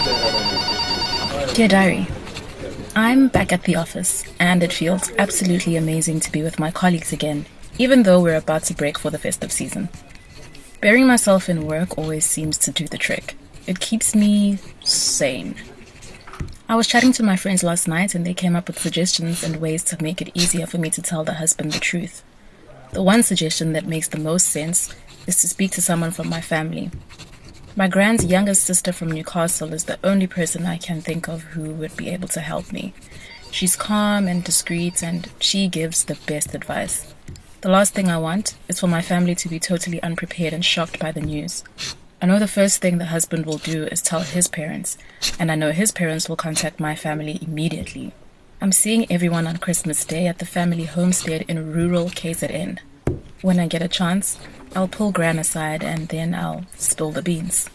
Dear 0.00 1.68
Diary, 1.68 2.06
I'm 2.96 3.28
back 3.28 3.52
at 3.52 3.64
the 3.64 3.76
office, 3.76 4.24
and 4.38 4.62
it 4.62 4.72
feels 4.72 5.12
absolutely 5.18 5.76
amazing 5.76 6.20
to 6.20 6.32
be 6.32 6.42
with 6.42 6.58
my 6.58 6.70
colleagues 6.70 7.12
again, 7.12 7.44
even 7.76 8.04
though 8.04 8.18
we're 8.18 8.36
about 8.36 8.62
to 8.64 8.74
break 8.74 8.98
for 8.98 9.10
the 9.10 9.18
festive 9.18 9.52
season. 9.52 9.90
Burying 10.80 11.06
myself 11.06 11.50
in 11.50 11.66
work 11.66 11.98
always 11.98 12.24
seems 12.24 12.56
to 12.58 12.70
do 12.70 12.88
the 12.88 12.96
trick. 12.96 13.36
It 13.66 13.80
keeps 13.80 14.14
me 14.14 14.58
sane. 14.82 15.54
I 16.66 16.76
was 16.76 16.86
chatting 16.86 17.12
to 17.12 17.22
my 17.22 17.36
friends 17.36 17.62
last 17.62 17.86
night, 17.86 18.14
and 18.14 18.24
they 18.24 18.32
came 18.32 18.56
up 18.56 18.68
with 18.68 18.78
suggestions 18.78 19.44
and 19.44 19.56
ways 19.60 19.84
to 19.84 20.02
make 20.02 20.22
it 20.22 20.30
easier 20.32 20.66
for 20.66 20.78
me 20.78 20.88
to 20.90 21.02
tell 21.02 21.24
the 21.24 21.34
husband 21.34 21.72
the 21.72 21.78
truth. 21.78 22.22
The 22.92 23.02
one 23.02 23.22
suggestion 23.22 23.74
that 23.74 23.86
makes 23.86 24.08
the 24.08 24.18
most 24.18 24.46
sense 24.46 24.94
is 25.26 25.42
to 25.42 25.48
speak 25.48 25.72
to 25.72 25.82
someone 25.82 26.10
from 26.10 26.30
my 26.30 26.40
family. 26.40 26.90
My 27.76 27.86
grand's 27.86 28.24
youngest 28.24 28.64
sister 28.64 28.92
from 28.92 29.12
Newcastle 29.12 29.72
is 29.72 29.84
the 29.84 29.98
only 30.02 30.26
person 30.26 30.66
I 30.66 30.76
can 30.76 31.00
think 31.00 31.28
of 31.28 31.42
who 31.42 31.72
would 31.74 31.96
be 31.96 32.08
able 32.10 32.26
to 32.28 32.40
help 32.40 32.72
me. 32.72 32.92
She's 33.52 33.76
calm 33.76 34.26
and 34.26 34.42
discreet, 34.42 35.04
and 35.04 35.28
she 35.38 35.68
gives 35.68 36.04
the 36.04 36.18
best 36.26 36.52
advice. 36.52 37.14
The 37.60 37.68
last 37.68 37.94
thing 37.94 38.08
I 38.08 38.18
want 38.18 38.54
is 38.68 38.80
for 38.80 38.88
my 38.88 39.02
family 39.02 39.36
to 39.36 39.48
be 39.48 39.60
totally 39.60 40.02
unprepared 40.02 40.52
and 40.52 40.64
shocked 40.64 40.98
by 40.98 41.12
the 41.12 41.20
news. 41.20 41.62
I 42.20 42.26
know 42.26 42.40
the 42.40 42.48
first 42.48 42.82
thing 42.82 42.98
the 42.98 43.06
husband 43.06 43.46
will 43.46 43.58
do 43.58 43.84
is 43.84 44.02
tell 44.02 44.20
his 44.20 44.48
parents, 44.48 44.98
and 45.38 45.50
I 45.52 45.54
know 45.54 45.70
his 45.70 45.92
parents 45.92 46.28
will 46.28 46.36
contact 46.36 46.80
my 46.80 46.96
family 46.96 47.38
immediately. 47.40 48.12
I'm 48.60 48.72
seeing 48.72 49.10
everyone 49.10 49.46
on 49.46 49.58
Christmas 49.58 50.04
Day 50.04 50.26
at 50.26 50.38
the 50.38 50.44
family 50.44 50.84
homestead 50.84 51.44
in 51.48 51.72
rural 51.72 52.06
KZN. 52.10 52.78
When 53.42 53.58
I 53.58 53.68
get 53.68 53.80
a 53.80 53.88
chance, 53.88 54.38
I'll 54.76 54.86
pull 54.86 55.12
Gran 55.12 55.38
aside 55.38 55.82
and 55.82 56.08
then 56.08 56.34
I'll 56.34 56.66
spill 56.76 57.10
the 57.10 57.22
beans. 57.22 57.70